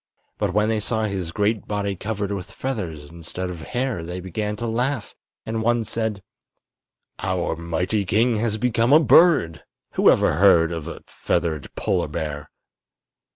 But 0.39 0.51
when 0.55 0.67
they 0.69 0.79
saw 0.79 1.03
his 1.03 1.31
great 1.31 1.67
body 1.67 1.95
covered 1.95 2.31
with 2.31 2.49
feathers 2.49 3.11
instead 3.11 3.51
of 3.51 3.59
hair 3.61 4.03
they 4.03 4.19
began 4.19 4.55
to 4.55 4.65
laugh, 4.65 5.13
and 5.45 5.61
one 5.61 5.83
said: 5.83 6.23
"Our 7.19 7.55
mighty 7.55 8.03
king 8.03 8.37
has 8.37 8.57
become 8.57 8.93
a 8.93 8.99
bird! 8.99 9.63
Who 9.91 10.09
ever 10.09 10.29
before 10.29 10.39
heard 10.39 10.71
of 10.71 10.87
a 10.87 11.03
feathered 11.05 11.69
polar 11.75 12.07
bear?" 12.07 12.49